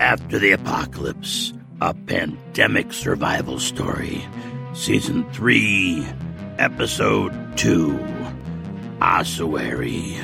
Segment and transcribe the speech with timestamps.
[0.00, 4.24] After the Apocalypse, a pandemic survival story.
[4.72, 6.06] Season 3,
[6.58, 7.98] Episode 2,
[9.02, 10.16] Ossuary.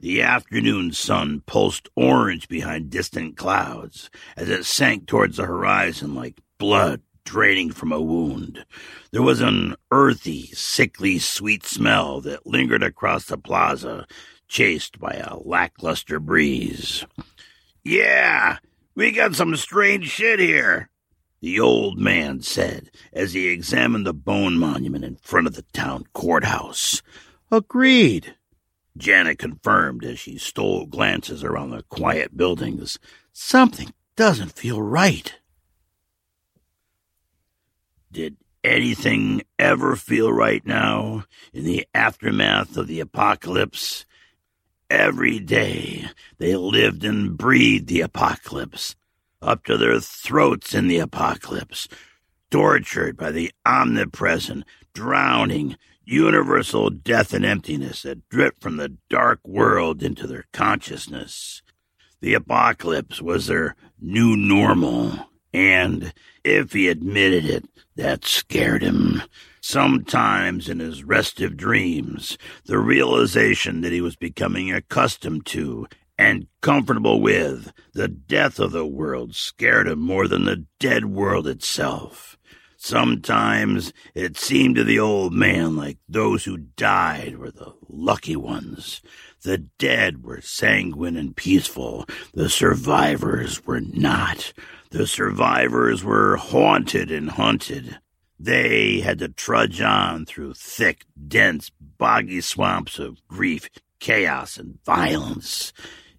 [0.00, 6.38] The afternoon sun pulsed orange behind distant clouds as it sank towards the horizon like
[6.58, 8.64] blood draining from a wound.
[9.10, 14.06] There was an earthy, sickly sweet smell that lingered across the plaza,
[14.48, 17.04] chased by a lackluster breeze.
[17.84, 18.58] Yeah,
[18.94, 20.90] we got some strange shit here,
[21.40, 26.04] the old man said as he examined the bone monument in front of the town
[26.12, 27.02] courthouse.
[27.50, 28.36] Agreed.
[28.96, 32.98] Janet confirmed as she stole glances around the quiet buildings.
[33.32, 35.34] Something doesn't feel right.
[38.12, 41.24] Did anything ever feel right now
[41.54, 44.04] in the aftermath of the apocalypse?
[44.90, 46.04] Every day
[46.36, 48.96] they lived and breathed the apocalypse,
[49.40, 51.88] up to their throats in the apocalypse,
[52.50, 60.02] tortured by the omnipresent, drowning, universal death and emptiness that dripped from the dark world
[60.02, 61.62] into their consciousness.
[62.20, 66.12] The apocalypse was their new normal, and
[66.44, 67.64] if he admitted it,
[67.96, 69.22] that scared him.
[69.60, 75.86] Sometimes in his restive dreams, the realization that he was becoming accustomed to
[76.18, 81.46] and comfortable with the death of the world scared him more than the dead world
[81.46, 82.36] itself.
[82.84, 89.00] Sometimes it seemed to the old man like those who died were the lucky ones.
[89.42, 92.06] The dead were sanguine and peaceful.
[92.34, 94.52] The survivors were not.
[94.90, 98.00] The survivors were haunted and hunted.
[98.36, 103.68] They had to trudge on through thick, dense, boggy swamps of grief,
[104.00, 105.72] chaos, and violence.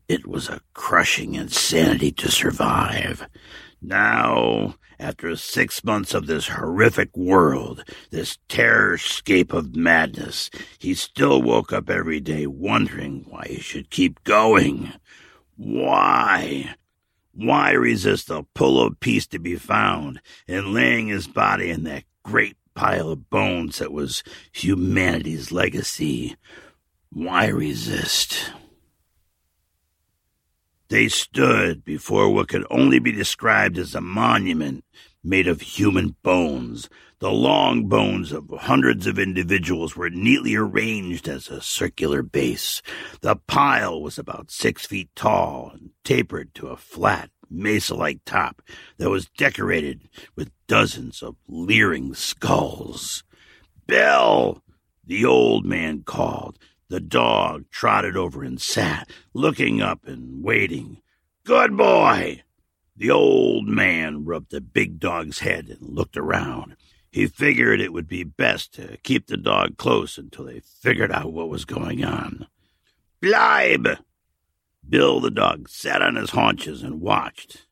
[0.07, 3.27] It was a crushing insanity to survive.
[3.81, 10.49] Now, after six months of this horrific world, this terrorscape of madness,
[10.79, 14.93] he still woke up every day wondering why he should keep going.
[15.57, 16.75] Why?
[17.33, 22.05] Why resist the pull of peace to be found in laying his body in that
[22.23, 26.37] great pile of bones that was humanity's legacy?
[27.11, 28.53] Why resist?
[30.93, 34.85] They stood before what could only be described as a monument
[35.23, 36.87] made of human bones.
[37.17, 42.83] The long bones of hundreds of individuals were neatly arranged as a circular base.
[43.21, 48.61] The pile was about six feet tall and tapered to a flat, mesa like top
[48.99, 53.23] that was decorated with dozens of leering skulls.
[53.87, 54.61] Bill!
[55.03, 56.59] The old man called.
[56.93, 61.01] The dog trotted over and sat, looking up and waiting.
[61.43, 62.43] Good boy!
[62.95, 66.75] The old man rubbed the big dog's head and looked around.
[67.11, 71.33] He figured it would be best to keep the dog close until they figured out
[71.33, 72.45] what was going on.
[73.19, 73.97] Bleib!
[74.87, 77.65] Bill the dog sat on his haunches and watched.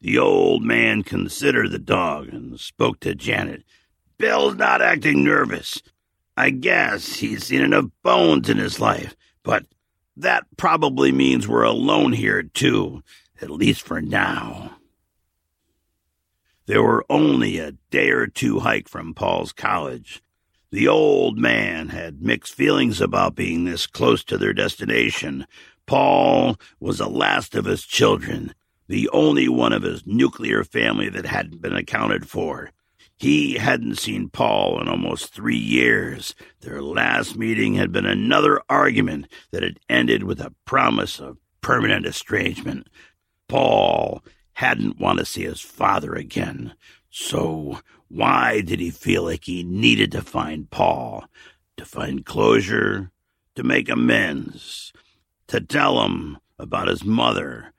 [0.00, 3.62] The old man considered the dog and spoke to Janet.
[4.18, 5.80] Bill's not acting nervous.
[6.36, 9.66] I guess he's seen enough bones in his life, but
[10.16, 13.02] that probably means we're alone here, too,
[13.40, 14.76] at least for now.
[16.66, 20.22] There were only a day or two hike from Paul's college.
[20.70, 25.46] The old man had mixed feelings about being this close to their destination.
[25.86, 28.54] Paul was the last of his children,
[28.88, 32.70] the only one of his nuclear family that hadn't been accounted for.
[33.16, 36.34] He hadn't seen Paul in almost three years.
[36.60, 42.06] Their last meeting had been another argument that had ended with a promise of permanent
[42.06, 42.88] estrangement.
[43.48, 44.22] Paul
[44.54, 46.74] hadn't wanted to see his father again.
[47.10, 51.24] So why did he feel like he needed to find Paul?
[51.76, 53.10] To find closure?
[53.54, 54.92] To make amends?
[55.48, 57.74] To tell him about his mother?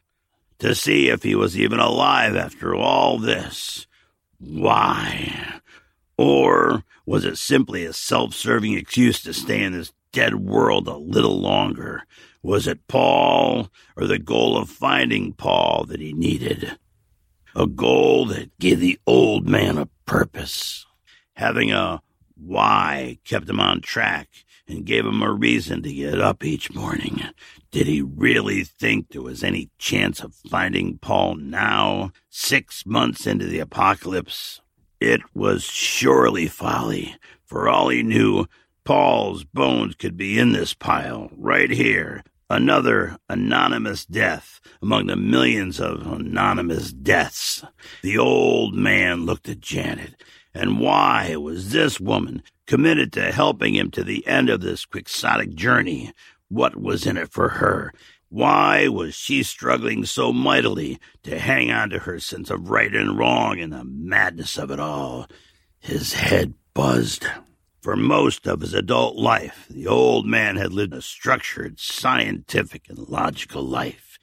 [0.60, 3.88] to see if he was even alive after all this.
[4.48, 5.60] Why?
[6.18, 10.96] Or was it simply a self serving excuse to stay in this dead world a
[10.96, 12.04] little longer?
[12.44, 16.78] Was it Paul or the goal of finding Paul that he needed?
[17.56, 20.86] A goal that gave the old man a purpose.
[21.34, 22.02] Having a
[22.36, 24.30] why kept him on track
[24.68, 27.22] and gave him a reason to get up each morning.
[27.72, 33.46] Did he really think there was any chance of finding Paul now, six months into
[33.46, 34.62] the apocalypse?
[35.00, 37.16] It was surely folly.
[37.46, 38.48] For all he knew,
[38.86, 42.24] Paul's bones could be in this pile, right here.
[42.50, 47.64] Another anonymous death among the millions of anonymous deaths.
[48.04, 50.16] The old man looked at Janet.
[50.54, 55.54] And why was this woman committed to helping him to the end of this quixotic
[55.56, 56.14] journey?
[56.50, 57.94] What was in it for her?
[58.30, 63.18] Why was she struggling so mightily to hang on to her sense of right and
[63.18, 65.28] wrong in the madness of it all?
[65.80, 67.28] His head buzzed.
[67.82, 72.98] For most of his adult life, the old man had lived a structured, scientific, and
[72.98, 74.18] logical life.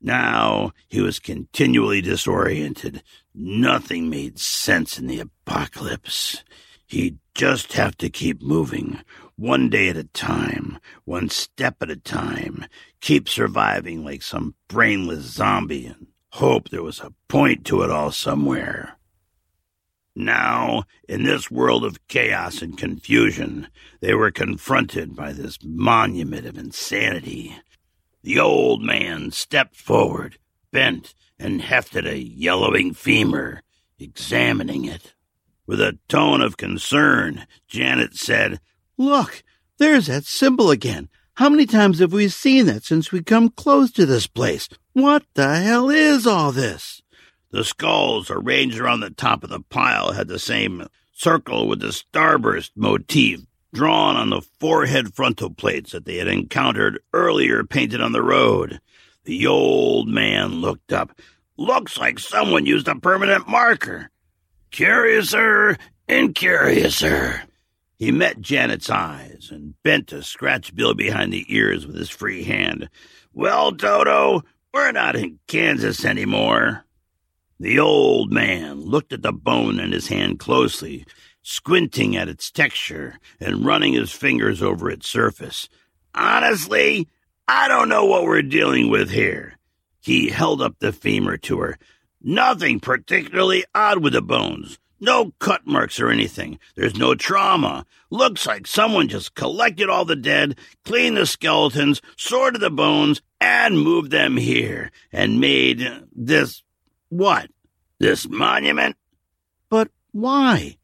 [0.00, 3.04] Now he was continually disoriented.
[3.32, 6.42] Nothing made sense in the apocalypse.
[6.86, 9.00] He'd just have to keep moving,
[9.36, 12.66] one day at a time, one step at a time,
[13.00, 18.12] keep surviving like some brainless zombie, and hope there was a point to it all
[18.12, 18.96] somewhere.
[20.16, 23.68] Now, in this world of chaos and confusion,
[24.00, 27.56] they were confronted by this monument of insanity.
[28.22, 30.38] The old man stepped forward,
[30.70, 33.62] bent, and hefted a yellowing femur,
[33.98, 35.14] examining it.
[35.66, 38.60] With a tone of concern, Janet said,
[38.98, 39.42] Look,
[39.78, 41.08] there's that symbol again.
[41.34, 44.68] How many times have we seen that since we come close to this place?
[44.92, 47.02] What the hell is all this?
[47.50, 51.88] The skulls arranged around the top of the pile had the same circle with the
[51.88, 53.40] starburst motif
[53.72, 58.80] drawn on the forehead frontal plates that they had encountered earlier painted on the road.
[59.24, 61.18] The old man looked up.
[61.56, 64.10] Looks like someone used a permanent marker.
[64.74, 65.76] Curiouser
[66.08, 67.42] and curiouser.
[67.96, 72.42] He met Janet's eyes and bent to scratch Bill behind the ears with his free
[72.42, 72.90] hand.
[73.32, 74.42] Well, Toto,
[74.72, 76.84] we're not in Kansas anymore.
[77.60, 81.06] The old man looked at the bone in his hand closely,
[81.40, 85.68] squinting at its texture and running his fingers over its surface.
[86.16, 87.06] Honestly,
[87.46, 89.56] I don't know what we're dealing with here.
[90.00, 91.78] He held up the femur to her.
[92.26, 94.78] Nothing particularly odd with the bones.
[94.98, 96.58] No cut marks or anything.
[96.74, 97.84] There's no trauma.
[98.08, 103.78] Looks like someone just collected all the dead, cleaned the skeletons, sorted the bones, and
[103.78, 106.62] moved them here, and made this.
[107.10, 107.50] what?
[108.00, 108.96] This monument?
[109.68, 110.78] But why?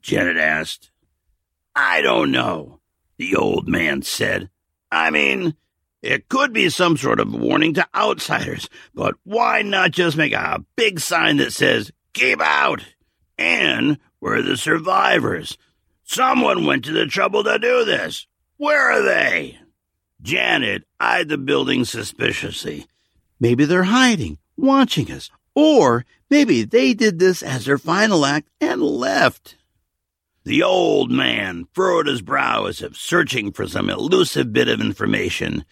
[0.00, 0.90] Janet asked.
[1.76, 2.80] I don't know,
[3.18, 4.48] the old man said.
[4.90, 5.54] I mean,
[6.02, 10.64] it could be some sort of warning to outsiders, but why not just make a
[10.76, 12.84] big sign that says, Keep out!
[13.36, 15.56] And we're the survivors.
[16.04, 18.26] Someone went to the trouble to do this.
[18.56, 19.58] Where are they?
[20.20, 22.86] Janet eyed the building suspiciously.
[23.38, 25.30] Maybe they're hiding, watching us.
[25.54, 29.56] Or maybe they did this as their final act and left.
[30.44, 35.64] The old man furrowed his brow as if searching for some elusive bit of information.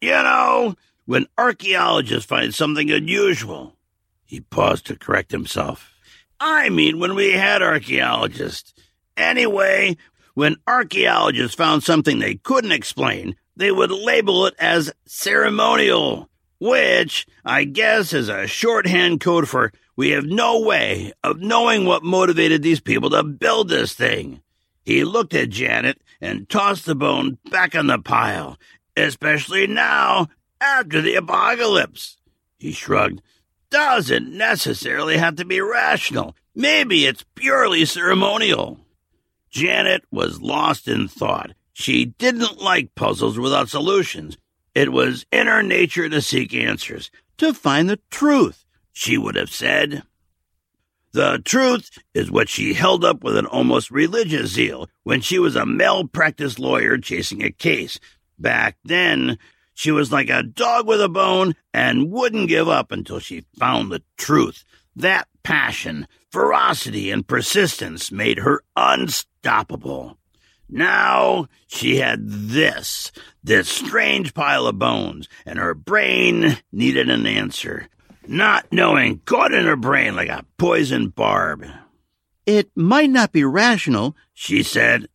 [0.00, 0.74] You know,
[1.04, 3.76] when archaeologists find something unusual,
[4.24, 5.94] he paused to correct himself.
[6.38, 8.74] I mean, when we had archaeologists.
[9.16, 9.96] Anyway,
[10.34, 16.28] when archaeologists found something they couldn't explain, they would label it as ceremonial,
[16.60, 22.02] which I guess is a shorthand code for we have no way of knowing what
[22.04, 24.42] motivated these people to build this thing.
[24.84, 28.58] He looked at Janet and tossed the bone back on the pile
[28.96, 30.28] especially now
[30.60, 32.16] after the apocalypse.
[32.58, 33.22] He shrugged.
[33.70, 36.34] Doesn't necessarily have to be rational.
[36.54, 38.80] Maybe it's purely ceremonial.
[39.50, 41.52] Janet was lost in thought.
[41.72, 44.38] She didn't like puzzles without solutions.
[44.74, 49.50] It was in her nature to seek answers, to find the truth, she would have
[49.50, 50.02] said.
[51.12, 55.56] The truth is what she held up with an almost religious zeal when she was
[55.56, 57.98] a malpractice lawyer chasing a case
[58.38, 59.38] Back then,
[59.74, 63.90] she was like a dog with a bone and wouldn't give up until she found
[63.90, 64.64] the truth.
[64.94, 70.18] That passion, ferocity, and persistence made her unstoppable.
[70.68, 73.12] Now she had this,
[73.44, 77.88] this strange pile of bones, and her brain needed an answer.
[78.28, 81.64] not knowing caught in her brain like a poison barb.
[82.44, 85.06] It might not be rational, She said,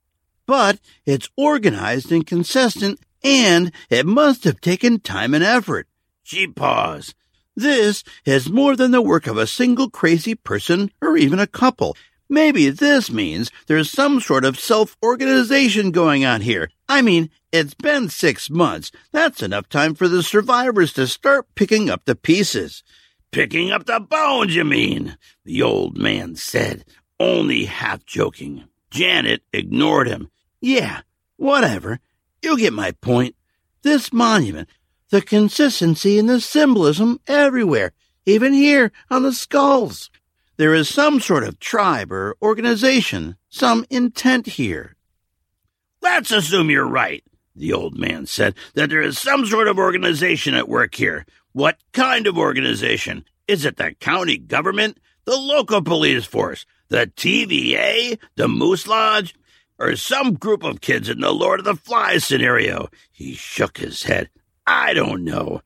[0.46, 5.88] but it's organized and consistent, and it must have taken time and effort.
[6.24, 7.14] she paused.
[7.56, 11.98] This is more than the work of a single crazy person or even a couple.
[12.30, 16.70] Maybe this means there's some sort of self organization going on here.
[16.88, 18.92] I mean, it's been six months.
[19.12, 22.84] That's enough time for the survivors to start picking up the pieces.
[23.32, 25.18] Picking up the bones, you mean?
[25.44, 26.86] The old man said,
[27.20, 28.64] only half joking.
[28.92, 30.32] Janet ignored him.
[30.62, 31.02] Yeah,
[31.36, 32.00] whatever.
[32.42, 33.36] You get my point.
[33.84, 34.70] This monument,
[35.10, 37.94] the consistency and the symbolism everywhere,
[38.26, 40.10] even here on the skulls.
[40.58, 44.96] There is some sort of tribe or organization, some intent here.
[46.02, 47.24] Let's assume you're right,
[47.56, 51.26] the old man said, that there is some sort of organization at work here.
[51.52, 53.26] What kind of organization?
[53.48, 59.36] Is it the county government, the local police force, the TVA, the Moose Lodge,
[59.82, 62.90] or some group of kids in the Lord of the Flies scenario?
[63.12, 64.30] He shook his head.
[64.68, 65.62] I don't know.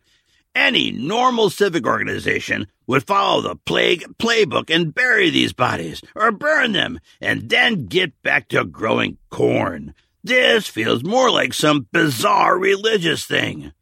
[0.56, 6.72] Any normal civic organization would follow the plague playbook and bury these bodies, or burn
[6.72, 9.94] them, and then get back to growing corn.
[10.24, 13.74] This feels more like some bizarre religious thing.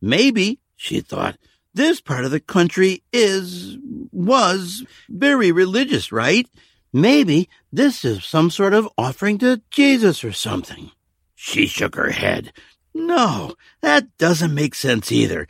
[0.00, 1.38] Maybe, she thought,
[1.74, 3.78] this part of the country is,
[4.10, 6.48] was very religious, right?
[6.92, 10.90] Maybe this is some sort of offering to Jesus or something.
[11.34, 12.52] She shook her head.
[12.94, 15.46] No, that doesn't make sense either.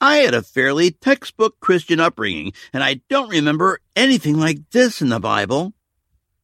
[0.00, 5.08] I had a fairly textbook Christian upbringing, and I don't remember anything like this in
[5.08, 5.74] the Bible.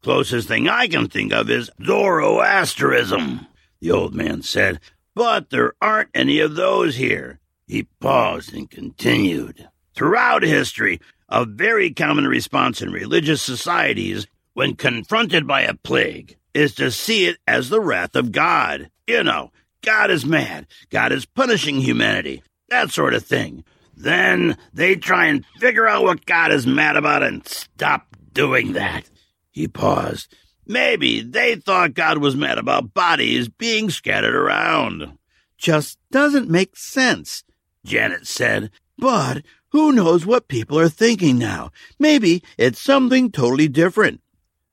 [0.02, 3.46] Closest thing I can think of is Zoroasterism,
[3.80, 4.80] the old man said.
[5.14, 7.40] But there aren't any of those here.
[7.66, 9.68] He paused and continued.
[9.94, 16.74] Throughout history, a very common response in religious societies when confronted by a plague is
[16.74, 18.90] to see it as the wrath of God.
[19.06, 20.66] You know, God is mad.
[20.88, 22.42] God is punishing humanity.
[22.70, 23.64] That sort of thing.
[23.94, 29.10] Then they try and figure out what God is mad about and stop doing that.
[29.50, 30.34] He paused.
[30.66, 35.18] Maybe they thought God was mad about bodies being scattered around.
[35.58, 37.44] Just doesn't make sense.
[37.84, 41.72] Janet said, But who knows what people are thinking now?
[41.98, 44.22] Maybe it's something totally different.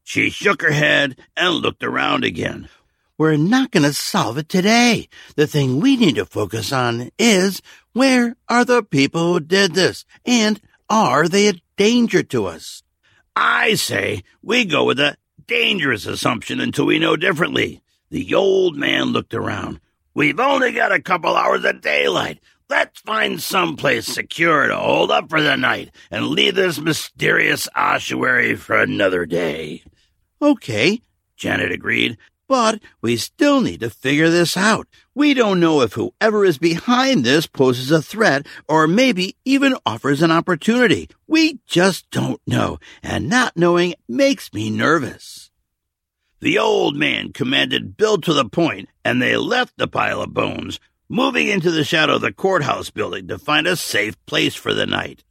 [0.03, 2.69] She shook her head and looked around again.
[3.17, 5.07] We're not going to solve it today.
[5.36, 7.62] The thing we need to focus on is
[7.93, 10.03] where are the people who did this?
[10.25, 12.83] And are they a danger to us?
[13.36, 15.17] I say we go with a
[15.48, 17.81] dangerous assumption until we know differently.
[18.10, 19.79] The old man looked around.
[20.13, 22.39] We've only got a couple hours of daylight.
[22.69, 27.67] Let's find some place secure to hold up for the night and leave this mysterious
[27.75, 29.83] ossuary for another day.
[30.43, 31.01] Okay,
[31.38, 32.17] Janet agreed.
[32.50, 34.88] but we still need to figure this out.
[35.15, 40.21] We don't know if whoever is behind this poses a threat or maybe even offers
[40.21, 41.09] an opportunity.
[41.27, 45.50] We just don't know, and not knowing makes me nervous.
[46.41, 50.79] The old man commanded Bill to the point, and they left the pile of bones,
[51.07, 54.85] moving into the shadow of the courthouse building to find a safe place for the
[54.85, 55.23] night.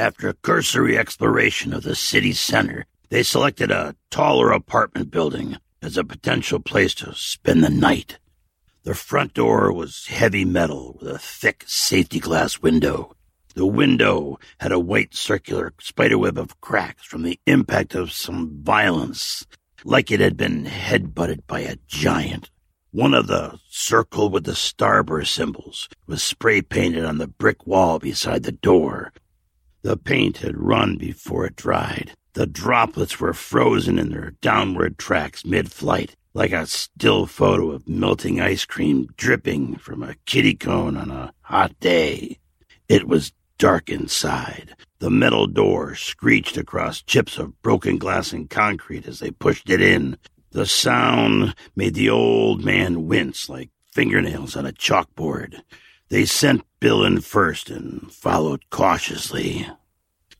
[0.00, 5.98] After a cursory exploration of the city center, they selected a taller apartment building as
[5.98, 8.18] a potential place to spend the night.
[8.84, 13.14] The front door was heavy metal with a thick safety glass window.
[13.54, 19.46] The window had a white circular spiderweb of cracks from the impact of some violence,
[19.84, 22.50] like it had been headbutted by a giant.
[22.90, 27.98] One of the circle with the starburst symbols was spray painted on the brick wall
[27.98, 29.12] beside the door.
[29.82, 32.12] The paint had run before it dried.
[32.34, 37.88] The droplets were frozen in their downward tracks mid flight, like a still photo of
[37.88, 42.38] melting ice cream dripping from a kiddie cone on a hot day.
[42.88, 44.74] It was dark inside.
[44.98, 49.80] The metal door screeched across chips of broken glass and concrete as they pushed it
[49.80, 50.18] in.
[50.50, 55.62] The sound made the old man wince like fingernails on a chalkboard.
[56.10, 59.68] They sent Bill in first and followed cautiously.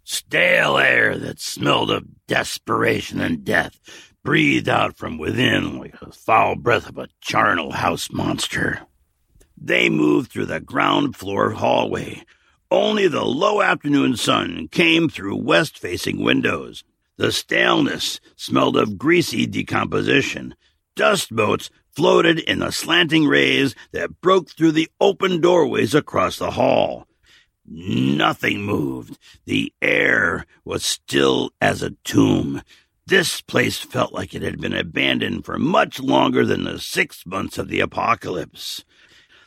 [0.03, 3.79] Stale air that smelled of desperation and death
[4.25, 8.81] breathed out from within like the foul breath of a charnel house monster.
[9.57, 12.25] They moved through the ground floor hallway.
[12.73, 16.83] Only the low afternoon sun came through west facing windows.
[17.17, 20.57] The staleness smelled of greasy decomposition.
[20.97, 26.52] Dust motes floated in the slanting rays that broke through the open doorways across the
[26.52, 27.06] hall.
[27.66, 29.18] Nothing moved.
[29.44, 32.62] The air was still as a tomb.
[33.06, 37.59] This place felt like it had been abandoned for much longer than the six months
[37.59, 38.85] of the apocalypse.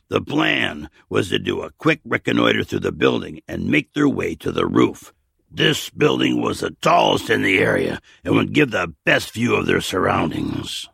[0.09, 4.35] The plan was to do a quick reconnoiter through the building and make their way
[4.35, 5.13] to the roof.
[5.49, 9.65] This building was the tallest in the area and would give the best view of
[9.65, 10.89] their surroundings.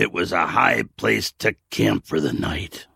[0.00, 2.86] It was a high place to camp for the night.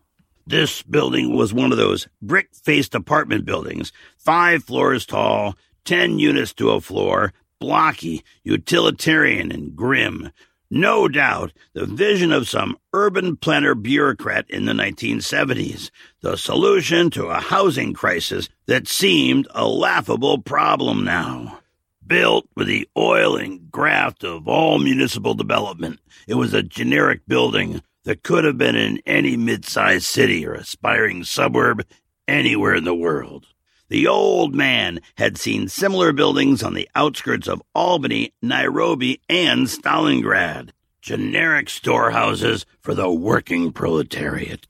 [0.47, 6.51] This building was one of those brick faced apartment buildings, five floors tall, ten units
[6.55, 10.31] to a floor, blocky, utilitarian, and grim.
[10.71, 17.27] No doubt the vision of some urban planner bureaucrat in the 1970s, the solution to
[17.27, 21.59] a housing crisis that seemed a laughable problem now.
[22.07, 27.81] Built with the oil and graft of all municipal development, it was a generic building
[28.03, 31.83] that could have been in any mid sized city or aspiring suburb
[32.27, 33.47] anywhere in the world.
[33.89, 40.71] The old man had seen similar buildings on the outskirts of Albany, Nairobi, and Stalingrad.
[41.01, 44.67] Generic storehouses for the working proletariat.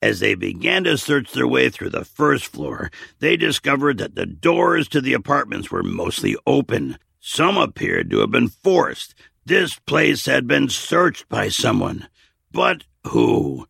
[0.00, 4.26] As they began to search their way through the first floor, they discovered that the
[4.26, 6.98] doors to the apartments were mostly open.
[7.18, 9.14] Some appeared to have been forced.
[9.44, 12.06] This place had been searched by someone.
[12.52, 13.66] But who?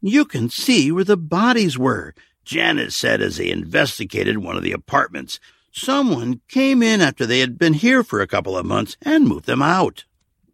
[0.00, 4.72] You can see where the bodies were, Janet said as they investigated one of the
[4.72, 5.38] apartments.
[5.70, 9.46] Someone came in after they had been here for a couple of months and moved
[9.46, 10.04] them out.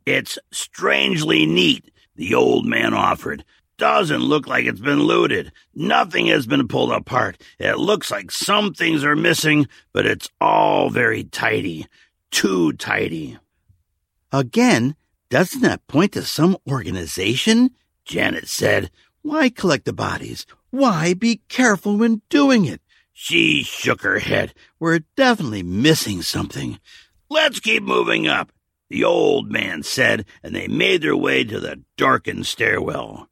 [0.05, 3.45] It's strangely neat, the old man offered
[3.79, 5.53] doesn't look like it's been looted.
[5.75, 7.41] Nothing has been pulled apart.
[7.59, 11.87] It looks like some things are missing, but it's all very tidy.
[12.31, 13.39] Too tidy.
[14.33, 14.97] Again,
[15.31, 17.71] doesn't that point to some organization?
[18.05, 18.91] Janet said.
[19.23, 20.47] Why collect the bodies?
[20.71, 22.81] Why be careful when doing it?
[23.13, 24.55] She shook her head.
[24.79, 26.79] We're definitely missing something.
[27.29, 28.53] Let's keep moving up,
[28.89, 33.29] the old man said, and they made their way to the darkened stairwell.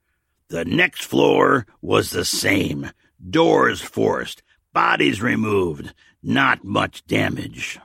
[0.49, 2.91] The next floor was the same.
[3.29, 7.79] Doors forced, bodies removed, not much damage.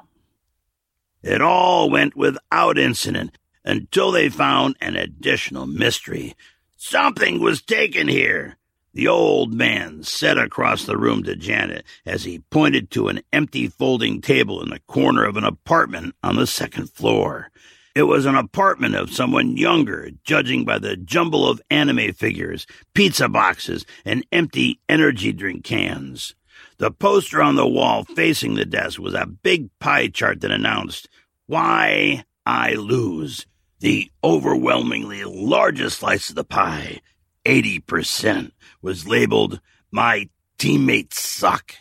[1.24, 6.36] It all went without incident until they found an additional mystery.
[6.78, 8.58] Something was taken here.
[8.94, 13.68] The old man said across the room to Janet as he pointed to an empty
[13.68, 17.52] folding table in the corner of an apartment on the second floor.
[17.94, 23.28] It was an apartment of someone younger, judging by the jumble of anime figures, pizza
[23.28, 26.34] boxes, and empty energy drink cans.
[26.78, 31.10] The poster on the wall facing the desk was a big pie chart that announced,
[31.48, 33.46] Why I Lose.
[33.80, 37.02] The overwhelmingly largest slice of the pie,
[37.46, 38.52] 80%,
[38.82, 39.60] was labeled,
[39.92, 41.74] My Teammates Suck.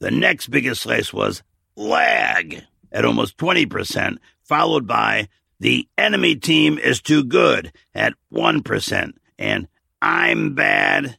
[0.00, 1.42] The next biggest slice was
[1.76, 5.28] Lag at almost 20%, followed by
[5.60, 9.68] the enemy team is too good at 1% and
[10.00, 11.18] I'm bad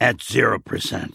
[0.00, 1.12] at 0%.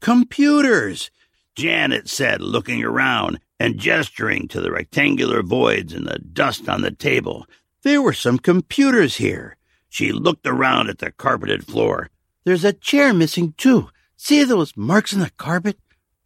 [0.00, 1.10] Computers,
[1.56, 6.92] Janet said, looking around and gesturing to the rectangular voids in the dust on the
[6.92, 7.46] table.
[7.82, 9.56] There were some computers here.
[9.88, 12.10] She looked around at the carpeted floor.
[12.44, 13.88] There's a chair missing, too.
[14.16, 15.78] See those marks in the carpet?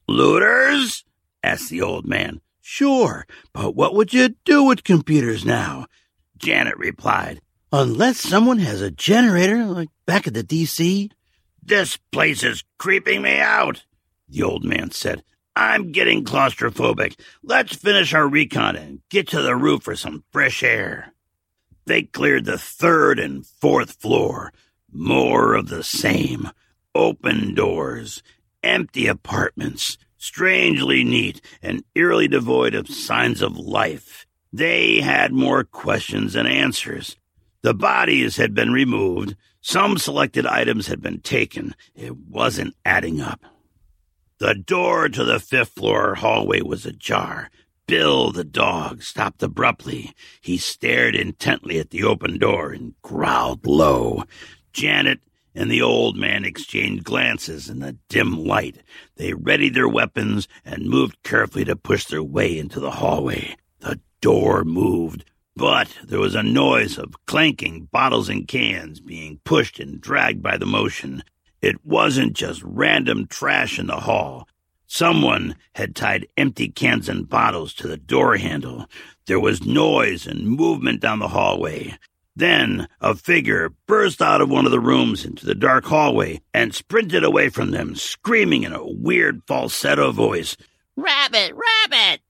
[0.07, 1.05] Looters?
[1.43, 2.41] asked the old man.
[2.65, 5.87] Sure, but what would you do with computers now?
[6.39, 7.41] Janet replied.
[7.73, 11.11] Unless someone has a generator, like back at the DC.
[11.61, 13.85] This place is creeping me out,
[14.29, 15.25] the old man said.
[15.57, 17.19] I'm getting claustrophobic.
[17.43, 21.13] Let's finish our recon and get to the roof for some fresh air.
[21.87, 24.53] They cleared the third and fourth floor.
[24.91, 26.51] More of the same.
[26.95, 28.23] Open doors,
[28.63, 34.25] empty apartments, strangely neat and eerily devoid of signs of life.
[34.53, 37.17] They had more questions than answers.
[37.63, 39.35] The bodies had been removed.
[39.61, 41.75] Some selected items had been taken.
[41.95, 43.41] It wasn't adding up.
[44.39, 47.51] The door to the fifth floor hallway was ajar.
[47.89, 50.13] Bill, the dog, stopped abruptly.
[50.41, 54.25] He stared intently at the open door and growled low.
[54.73, 55.21] Janet
[55.55, 58.79] and the old man exchanged glances in the dim light.
[59.17, 63.57] They readied their weapons and moved carefully to push their way into the hallway.
[63.81, 69.79] The door moved, but there was a noise of clanking bottles and cans being pushed
[69.79, 71.23] and dragged by the motion.
[71.61, 74.49] It wasn't just random trash in the hall.
[74.87, 78.87] Someone had tied empty cans and bottles to the door handle.
[79.27, 81.97] There was noise and movement down the hallway.
[82.35, 86.75] Then a figure burst out of one of the rooms into the dark hallway and
[86.75, 90.57] sprinted away from them, screaming in a weird falsetto voice,
[90.97, 91.53] Rabbit!
[91.55, 92.21] Rabbit!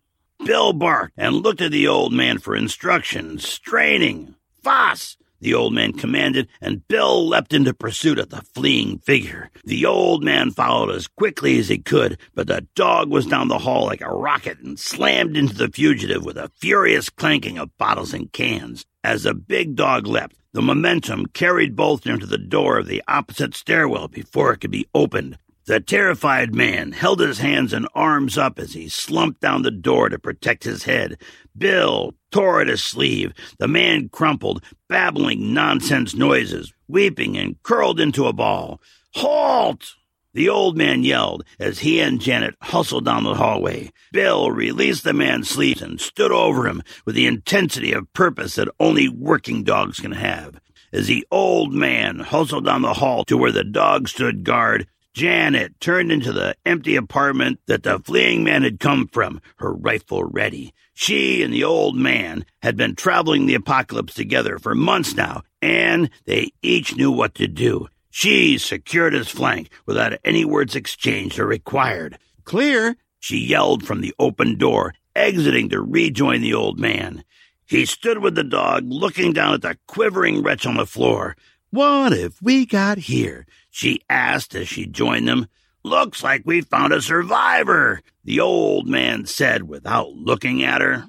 [0.44, 4.34] Bill barked and looked at the old man for instructions, straining.
[4.62, 5.16] Foss!
[5.42, 9.50] The old man commanded, and Bill leapt into pursuit of the fleeing figure.
[9.64, 13.58] The old man followed as quickly as he could, but the dog was down the
[13.58, 18.14] hall like a rocket and slammed into the fugitive with a furious clanking of bottles
[18.14, 18.86] and cans.
[19.02, 23.56] As the big dog leapt, the momentum carried both into the door of the opposite
[23.56, 25.38] stairwell before it could be opened.
[25.64, 30.08] The terrified man held his hands and arms up as he slumped down the door
[30.08, 31.18] to protect his head.
[31.56, 33.32] Bill tore at his sleeve.
[33.58, 38.80] The man crumpled, babbling nonsense noises, weeping and curled into a ball.
[39.14, 39.94] Halt!
[40.34, 43.92] The old man yelled as he and Janet hustled down the hallway.
[44.12, 48.68] Bill released the man's sleeves and stood over him with the intensity of purpose that
[48.80, 50.58] only working dogs can have.
[50.92, 55.78] As the old man hustled down the hall to where the dog stood guard, Janet
[55.78, 60.72] turned into the empty apartment that the fleeing man had come from, her rifle ready.
[60.94, 66.10] She and the old man had been traveling the apocalypse together for months now, and
[66.24, 67.88] they each knew what to do.
[68.10, 72.18] She secured his flank without any words exchanged or required.
[72.44, 77.24] Clear, she yelled from the open door, exiting to rejoin the old man.
[77.66, 81.36] He stood with the dog, looking down at the quivering wretch on the floor.
[81.72, 83.46] What have we got here?
[83.70, 85.46] she asked as she joined them.
[85.82, 91.08] Looks like we found a survivor, the old man said without looking at her.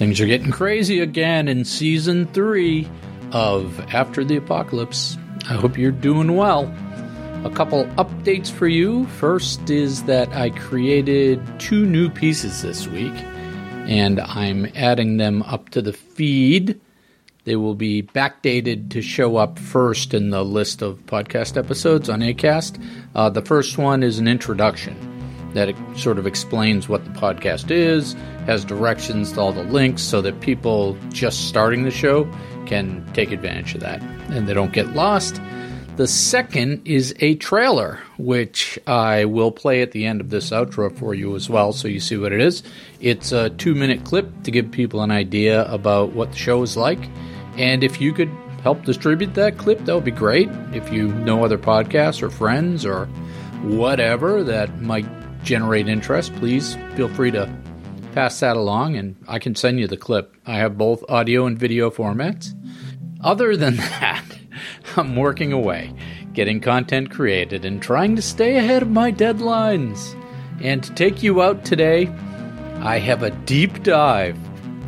[0.00, 2.88] Things are getting crazy again in season three
[3.32, 5.18] of After the Apocalypse.
[5.46, 6.74] I hope you're doing well.
[7.44, 9.04] A couple updates for you.
[9.18, 13.12] First is that I created two new pieces this week,
[13.84, 16.80] and I'm adding them up to the feed.
[17.44, 22.20] They will be backdated to show up first in the list of podcast episodes on
[22.20, 22.82] ACAST.
[23.14, 25.09] Uh, the first one is an introduction
[25.54, 28.14] that sort of explains what the podcast is,
[28.46, 32.30] has directions to all the links so that people just starting the show
[32.66, 35.40] can take advantage of that and they don't get lost.
[35.96, 40.96] The second is a trailer, which I will play at the end of this outro
[40.96, 42.62] for you as well, so you see what it is.
[43.00, 46.76] It's a two minute clip to give people an idea about what the show is
[46.76, 47.00] like.
[47.58, 48.30] And if you could
[48.62, 50.48] help distribute that clip, that would be great.
[50.72, 53.06] If you know other podcasts or friends or
[53.62, 55.06] whatever that might
[55.42, 57.52] generate interest, please feel free to
[58.12, 60.36] pass that along and I can send you the clip.
[60.46, 62.54] I have both audio and video formats.
[63.22, 64.24] Other than that,
[64.96, 65.94] I'm working away,
[66.32, 70.16] getting content created and trying to stay ahead of my deadlines.
[70.60, 72.08] And to take you out today,
[72.80, 74.38] I have a deep dive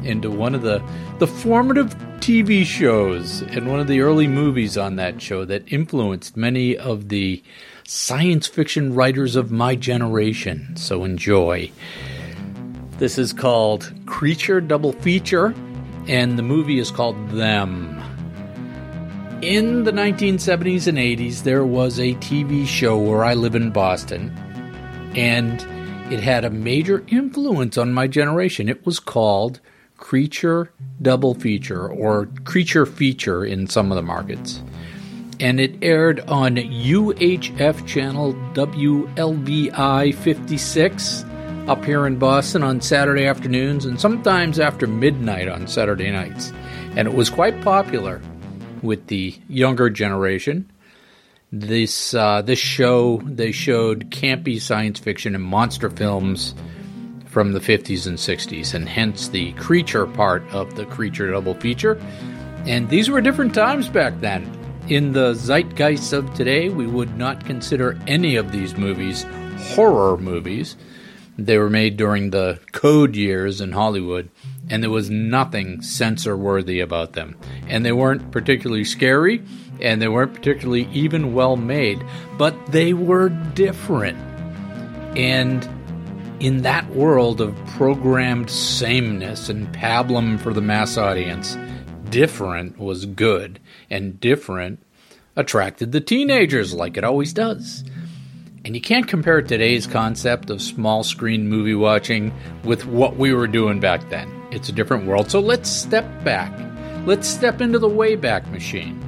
[0.02, 0.82] into one of the,
[1.18, 6.36] the formative TV shows and one of the early movies on that show that influenced
[6.36, 7.42] many of the
[7.86, 10.76] science fiction writers of my generation.
[10.76, 11.70] So enjoy.
[12.98, 15.54] This is called Creature Double Feature,
[16.06, 17.98] and the movie is called Them.
[19.42, 24.30] In the 1970s and 80s, there was a TV show where I live in Boston,
[25.16, 25.60] and
[26.12, 28.68] it had a major influence on my generation.
[28.68, 29.58] It was called
[29.96, 34.62] Creature Double Feature, or Creature Feature in some of the markets
[35.42, 41.24] and it aired on UHF channel WLVI 56
[41.66, 46.52] up here in Boston on Saturday afternoons and sometimes after midnight on Saturday nights.
[46.94, 48.22] And it was quite popular
[48.82, 50.70] with the younger generation.
[51.50, 56.54] This uh, this show they showed campy science fiction and monster films
[57.26, 62.00] from the 50s and 60s, and hence the creature part of the creature double feature.
[62.64, 64.61] And these were different times back then.
[64.88, 69.24] In the zeitgeist of today, we would not consider any of these movies
[69.58, 70.76] horror movies.
[71.38, 74.28] They were made during the code years in Hollywood,
[74.68, 77.36] and there was nothing censor worthy about them.
[77.68, 79.42] And they weren't particularly scary,
[79.80, 82.04] and they weren't particularly even well made,
[82.36, 84.18] but they were different.
[85.16, 85.66] And
[86.40, 91.56] in that world of programmed sameness and pablum for the mass audience,
[92.10, 93.58] different was good,
[93.92, 94.82] and different
[95.36, 97.84] attracted the teenagers like it always does.
[98.64, 102.32] And you can't compare today's concept of small screen movie watching
[102.64, 104.30] with what we were doing back then.
[104.52, 105.30] It's a different world.
[105.30, 106.52] So let's step back.
[107.04, 109.00] Let's step into the Wayback Machine.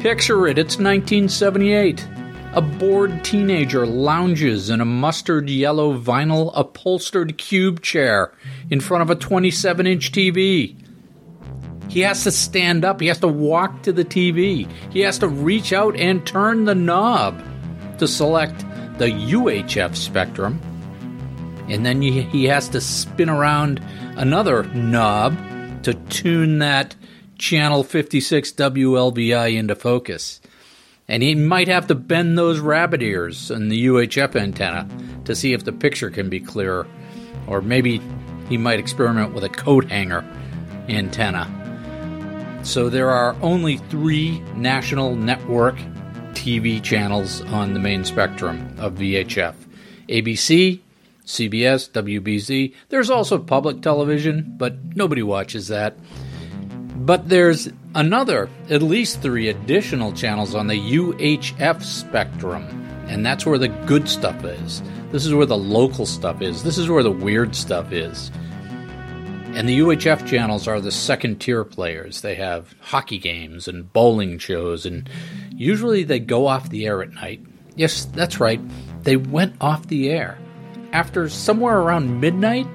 [0.00, 2.08] Picture it, it's 1978.
[2.54, 8.32] A bored teenager lounges in a mustard yellow vinyl upholstered cube chair
[8.70, 10.76] in front of a 27 inch TV.
[11.96, 15.28] He has to stand up, he has to walk to the TV, he has to
[15.28, 17.42] reach out and turn the knob
[17.96, 18.58] to select
[18.98, 20.60] the UHF spectrum.
[21.70, 23.82] And then he has to spin around
[24.14, 25.38] another knob
[25.84, 26.94] to tune that
[27.38, 30.42] channel 56 WLVI into focus.
[31.08, 34.86] And he might have to bend those rabbit ears in the UHF antenna
[35.24, 36.86] to see if the picture can be clearer.
[37.46, 38.02] Or maybe
[38.50, 40.26] he might experiment with a coat hanger
[40.90, 41.62] antenna.
[42.66, 45.76] So there are only three national network
[46.32, 49.54] TV channels on the main spectrum of VHF
[50.08, 50.80] ABC,
[51.24, 52.74] CBS, WBZ.
[52.88, 55.96] There's also public television, but nobody watches that.
[56.96, 62.64] But there's another, at least three additional channels on the UHF spectrum,
[63.06, 64.82] and that's where the good stuff is.
[65.12, 66.64] This is where the local stuff is.
[66.64, 68.32] This is where the weird stuff is.
[69.56, 72.20] And the UHF channels are the second tier players.
[72.20, 75.08] They have hockey games and bowling shows, and
[75.50, 77.40] usually they go off the air at night.
[77.74, 78.60] Yes, that's right,
[79.02, 80.36] they went off the air.
[80.92, 82.66] After somewhere around midnight,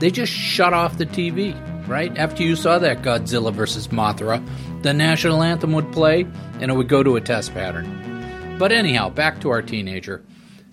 [0.00, 1.54] they just shut off the TV,
[1.86, 2.16] right?
[2.18, 4.44] After you saw that Godzilla versus Mothra,
[4.82, 6.26] the national anthem would play
[6.58, 8.56] and it would go to a test pattern.
[8.58, 10.24] But anyhow, back to our teenager.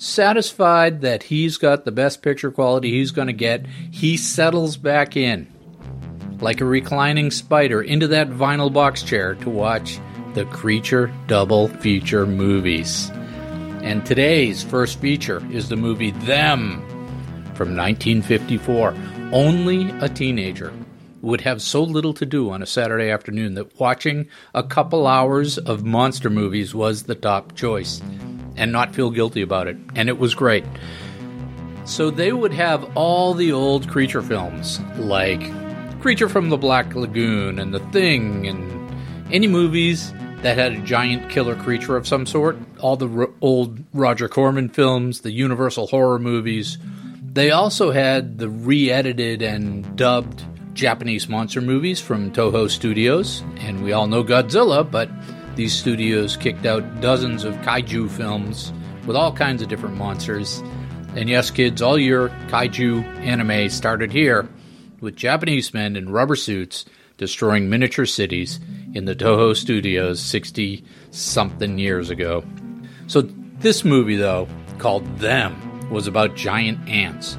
[0.04, 5.16] Satisfied that he's got the best picture quality he's going to get, he settles back
[5.16, 5.48] in
[6.40, 10.00] like a reclining spider into that vinyl box chair to watch
[10.34, 13.12] the Creature Double Feature movies.
[13.84, 16.82] And today's first feature is the movie Them
[17.54, 18.96] from 1954.
[19.32, 20.74] Only a teenager
[21.22, 25.60] would have so little to do on a Saturday afternoon that watching a couple hours
[25.60, 28.02] of monster movies was the top choice
[28.62, 29.76] and not feel guilty about it.
[29.96, 30.64] And it was great.
[31.86, 35.42] So they would have all the old creature films like
[36.00, 38.94] Creature from the Black Lagoon and The Thing and
[39.34, 42.56] any movies that had a giant killer creature of some sort.
[42.80, 46.78] All the old Roger Corman films, the Universal horror movies.
[47.34, 50.44] They also had the re edited and dubbed
[50.74, 53.44] Japanese monster movies from Toho Studios.
[53.58, 55.10] And we all know Godzilla, but
[55.56, 58.72] these studios kicked out dozens of kaiju films
[59.06, 60.62] with all kinds of different monsters.
[61.16, 64.48] And yes, kids, all your kaiju anime started here
[65.02, 66.86] with Japanese men in rubber suits
[67.18, 68.60] destroying miniature cities
[68.94, 72.44] in the Toho studios 60 something years ago.
[73.08, 73.22] So,
[73.60, 74.48] this movie, though,
[74.80, 77.38] called Them, was about giant ants.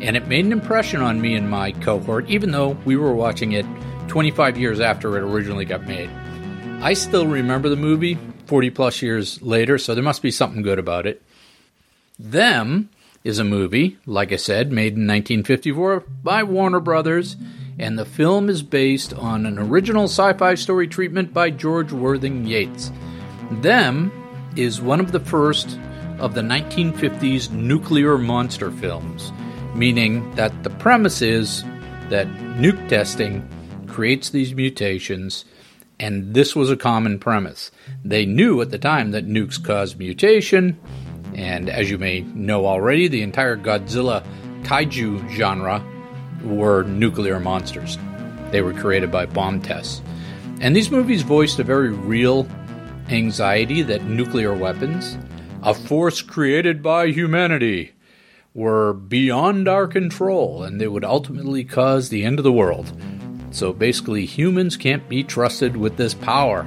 [0.00, 3.52] And it made an impression on me and my cohort, even though we were watching
[3.52, 3.66] it
[4.08, 6.10] 25 years after it originally got made.
[6.82, 10.80] I still remember the movie 40 plus years later, so there must be something good
[10.80, 11.22] about it.
[12.18, 12.90] Them
[13.22, 17.36] is a movie, like I said, made in 1954 by Warner Brothers,
[17.78, 22.46] and the film is based on an original sci fi story treatment by George Worthing
[22.48, 22.90] Yates.
[23.52, 24.10] Them
[24.56, 25.78] is one of the first
[26.18, 29.32] of the 1950s nuclear monster films,
[29.76, 31.62] meaning that the premise is
[32.08, 32.26] that
[32.58, 33.48] nuke testing
[33.86, 35.44] creates these mutations
[36.02, 37.70] and this was a common premise.
[38.04, 40.76] They knew at the time that nukes cause mutation,
[41.32, 44.24] and as you may know already, the entire Godzilla
[44.64, 45.80] kaiju genre
[46.42, 47.98] were nuclear monsters.
[48.50, 50.02] They were created by bomb tests.
[50.60, 52.48] And these movies voiced a very real
[53.08, 55.16] anxiety that nuclear weapons,
[55.62, 57.92] a force created by humanity,
[58.54, 62.92] were beyond our control and they would ultimately cause the end of the world.
[63.52, 66.66] So basically, humans can't be trusted with this power.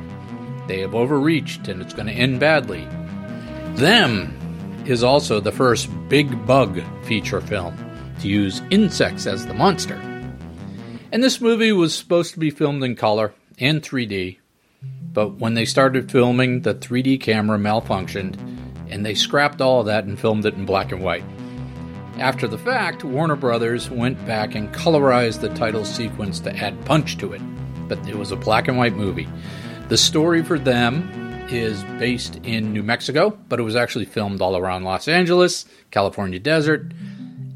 [0.67, 2.87] They have overreached and it's going to end badly.
[3.73, 4.33] Them
[4.85, 7.75] is also the first big bug feature film
[8.19, 9.95] to use insects as the monster.
[11.11, 14.37] And this movie was supposed to be filmed in color and 3D,
[15.11, 18.37] but when they started filming, the 3D camera malfunctioned
[18.89, 21.23] and they scrapped all of that and filmed it in black and white.
[22.17, 27.17] After the fact, Warner Brothers went back and colorized the title sequence to add punch
[27.17, 27.41] to it,
[27.89, 29.27] but it was a black and white movie.
[29.89, 31.09] The story for them
[31.49, 36.39] is based in New Mexico, but it was actually filmed all around Los Angeles, California
[36.39, 36.91] desert,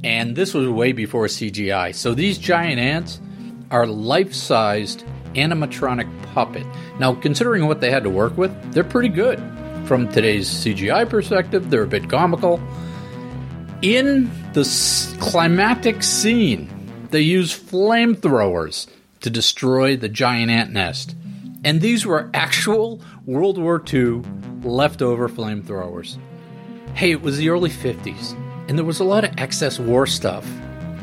[0.04, 1.96] and this was way before CGI.
[1.96, 3.22] So these giant ants
[3.72, 6.66] are life sized animatronic puppet.
[7.00, 9.40] Now, considering what they had to work with, they're pretty good.
[9.86, 12.60] From today's CGI perspective, they're a bit comical.
[13.82, 14.66] In the
[15.22, 16.70] climactic scene,
[17.12, 18.88] they use flamethrowers
[19.22, 21.16] to destroy the giant ant nest.
[21.64, 24.22] And these were actual World War II
[24.64, 26.18] leftover flamethrowers.
[26.94, 28.34] Hey, it was the early 50s,
[28.68, 30.46] and there was a lot of excess war stuff.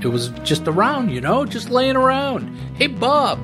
[0.02, 2.54] It was just around, you know, just laying around.
[2.76, 3.38] Hey, Bob,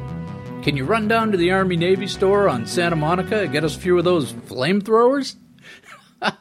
[0.62, 3.76] can you run down to the Army Navy store on Santa Monica and get us
[3.76, 5.36] a few of those flamethrowers?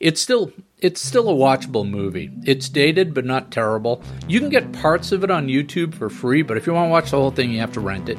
[0.00, 2.28] it's still it's still a watchable movie.
[2.44, 4.02] It's dated but not terrible.
[4.26, 6.90] You can get parts of it on YouTube for free, but if you want to
[6.90, 8.18] watch the whole thing, you have to rent it.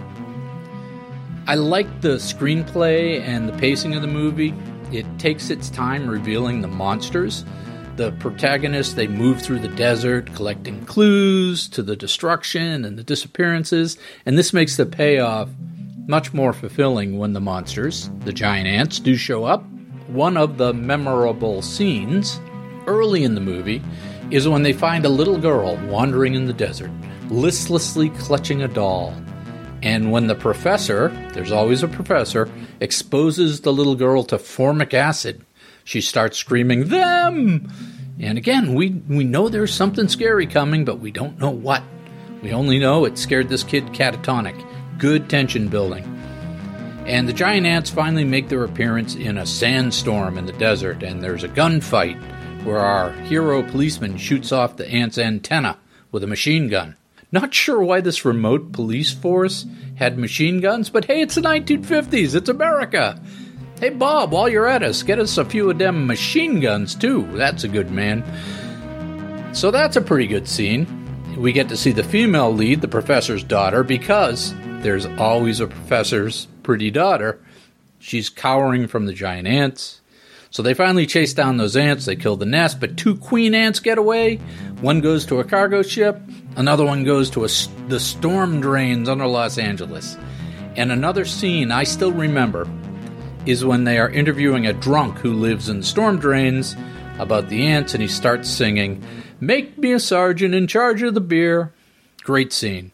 [1.45, 4.53] I like the screenplay and the pacing of the movie.
[4.93, 7.43] It takes its time revealing the monsters.
[7.97, 13.97] The protagonists, they move through the desert collecting clues to the destruction and the disappearances,
[14.25, 15.49] and this makes the payoff
[16.07, 19.65] much more fulfilling when the monsters, the giant ants, do show up.
[20.07, 22.39] One of the memorable scenes
[22.87, 23.81] early in the movie
[24.31, 26.91] is when they find a little girl wandering in the desert,
[27.29, 29.13] listlessly clutching a doll.
[29.81, 35.45] And when the professor, there's always a professor, exposes the little girl to formic acid,
[35.83, 37.71] she starts screaming, Them!
[38.19, 41.83] And again, we, we know there's something scary coming, but we don't know what.
[42.41, 44.65] We only know it scared this kid catatonic.
[44.97, 46.03] Good tension building.
[47.05, 51.21] And the giant ants finally make their appearance in a sandstorm in the desert, and
[51.21, 52.21] there's a gunfight
[52.63, 55.77] where our hero policeman shoots off the ant's antenna
[56.11, 56.95] with a machine gun.
[57.31, 62.35] Not sure why this remote police force had machine guns, but hey, it's the 1950s.
[62.35, 63.19] It's America.
[63.79, 67.27] Hey, Bob, while you're at us, get us a few of them machine guns, too.
[67.33, 68.23] That's a good man.
[69.53, 70.87] So that's a pretty good scene.
[71.37, 76.45] We get to see the female lead, the professor's daughter, because there's always a professor's
[76.61, 77.41] pretty daughter.
[77.97, 80.01] She's cowering from the giant ants.
[80.53, 82.05] So they finally chase down those ants.
[82.05, 84.35] They kill the nest, but two queen ants get away.
[84.81, 86.21] One goes to a cargo ship,
[86.55, 87.49] another one goes to a,
[87.87, 90.15] the storm drains under Los Angeles.
[90.75, 92.69] And another scene I still remember
[93.47, 96.75] is when they are interviewing a drunk who lives in storm drains
[97.17, 99.03] about the ants, and he starts singing,
[99.39, 101.73] Make me a sergeant in charge of the beer.
[102.21, 102.91] Great scene.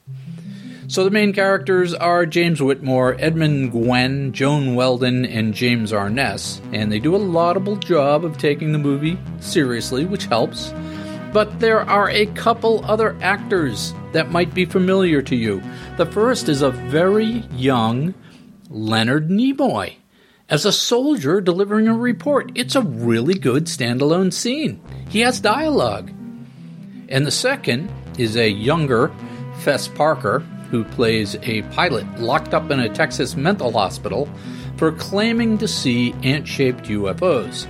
[0.89, 6.91] So the main characters are James Whitmore, Edmund Gwenn, Joan Weldon, and James Arness, and
[6.91, 10.73] they do a laudable job of taking the movie seriously, which helps.
[11.31, 15.61] But there are a couple other actors that might be familiar to you.
[15.97, 18.15] The first is a very young
[18.71, 19.93] Leonard Nimoy
[20.49, 22.51] as a soldier delivering a report.
[22.55, 24.81] It's a really good standalone scene.
[25.07, 26.09] He has dialogue.
[27.09, 29.11] And the second is a younger
[29.59, 34.29] Fess Parker who plays a pilot locked up in a Texas mental hospital
[34.77, 37.67] for claiming to see ant shaped UFOs.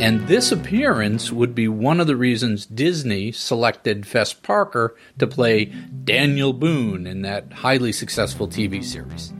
[0.00, 5.66] And this appearance would be one of the reasons Disney selected Fess Parker to play
[5.66, 9.32] Daniel Boone in that highly successful TV series.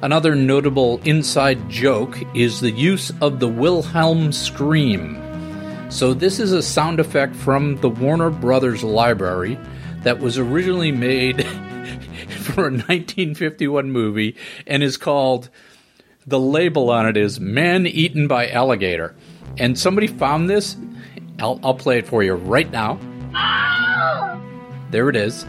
[0.00, 5.18] Another notable inside joke is the use of the Wilhelm scream.
[5.90, 9.58] So, this is a sound effect from the Warner Brothers library
[10.02, 11.44] that was originally made
[12.42, 14.36] for a 1951 movie
[14.66, 15.48] and is called
[16.26, 19.14] the label on it is Man Eaten by Alligator.
[19.58, 20.76] And somebody found this.
[21.38, 22.98] I'll, I'll play it for you right now.
[24.90, 25.46] There it is.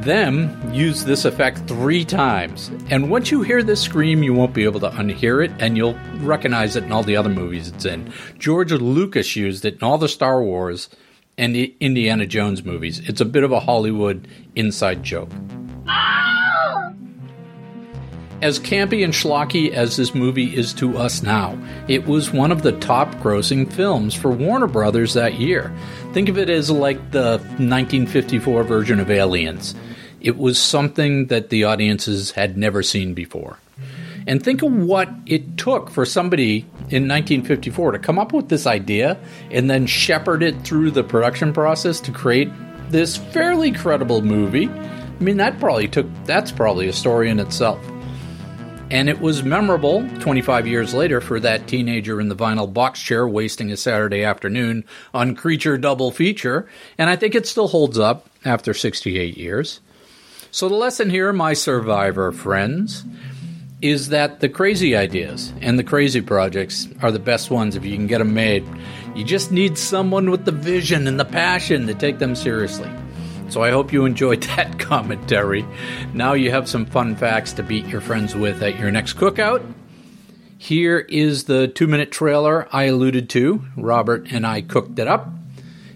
[0.00, 2.70] Them use this effect three times.
[2.90, 5.98] And once you hear this scream, you won't be able to unhear it, and you'll
[6.18, 8.12] recognize it in all the other movies it's in.
[8.38, 10.88] George Lucas used it in all the Star Wars
[11.38, 13.00] and the Indiana Jones movies.
[13.08, 15.30] It's a bit of a Hollywood inside joke.
[15.88, 16.94] Oh!
[18.42, 21.58] As campy and schlocky as this movie is to us now,
[21.88, 25.72] it was one of the top grossing films for Warner Brothers that year.
[26.12, 29.74] Think of it as like the 1954 version of Aliens.
[30.20, 33.58] It was something that the audiences had never seen before.
[34.26, 38.66] And think of what it took for somebody in 1954 to come up with this
[38.66, 39.18] idea
[39.50, 42.50] and then shepherd it through the production process to create
[42.88, 44.68] this fairly credible movie.
[44.68, 47.78] I mean, that probably took, that's probably a story in itself.
[48.90, 53.28] And it was memorable 25 years later for that teenager in the vinyl box chair
[53.28, 56.66] wasting a Saturday afternoon on Creature Double Feature.
[56.96, 59.80] And I think it still holds up after 68 years.
[60.50, 63.04] So, the lesson here, my survivor friends,
[63.80, 67.94] is that the crazy ideas and the crazy projects are the best ones if you
[67.94, 68.66] can get them made.
[69.14, 72.90] You just need someone with the vision and the passion to take them seriously.
[73.50, 75.64] So I hope you enjoyed that commentary.
[76.12, 79.62] Now you have some fun facts to beat your friends with at your next cookout.
[80.58, 83.64] Here is the two minute trailer I alluded to.
[83.76, 85.28] Robert and I cooked it up.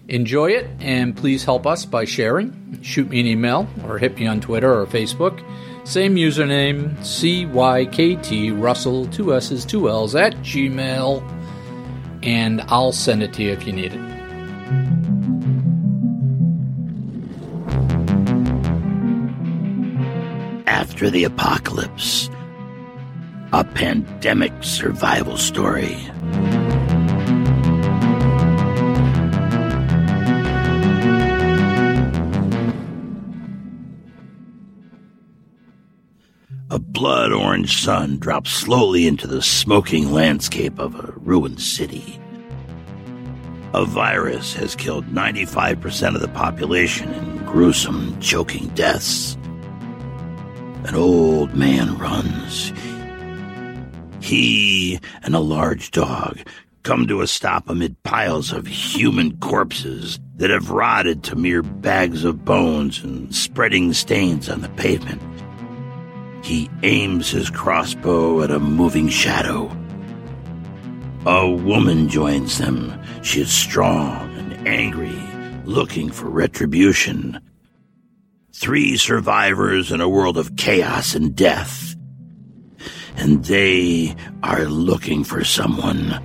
[0.07, 2.81] Enjoy it and please help us by sharing.
[2.83, 5.43] Shoot me an email or hit me on Twitter or Facebook.
[5.85, 11.23] Same username, CYKT Russell, two S's, two L's at Gmail.
[12.23, 14.01] And I'll send it to you if you need it.
[20.69, 22.31] After the apocalypse,
[23.53, 25.97] a pandemic survival story.
[37.03, 42.17] Blood orange sun drops slowly into the smoking landscape of a ruined city.
[43.75, 49.37] A virus has killed 95% of the population in gruesome, choking deaths.
[50.85, 52.73] An old man runs.
[54.21, 56.39] He and a large dog
[56.85, 62.23] come to a stop amid piles of human corpses that have rotted to mere bags
[62.23, 65.21] of bones and spreading stains on the pavement.
[66.43, 69.71] He aims his crossbow at a moving shadow.
[71.25, 73.01] A woman joins them.
[73.23, 75.23] She is strong and angry,
[75.65, 77.39] looking for retribution.
[78.53, 81.95] Three survivors in a world of chaos and death.
[83.17, 86.21] And they are looking for someone.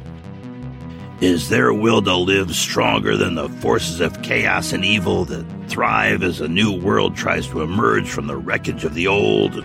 [1.22, 6.24] Is their will to live stronger than the forces of chaos and evil that thrive
[6.24, 9.63] as a new world tries to emerge from the wreckage of the old?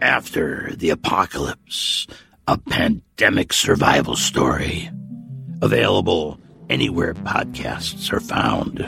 [0.00, 2.06] After the Apocalypse,
[2.46, 4.90] a pandemic survival story.
[5.60, 6.38] Available
[6.70, 8.78] anywhere podcasts are found.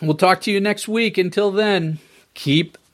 [0.00, 1.18] We'll talk to you next week.
[1.18, 1.98] Until then,
[2.34, 2.78] keep